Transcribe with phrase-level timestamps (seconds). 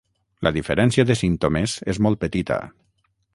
[0.45, 2.59] La diferència de símptomes és molt petita.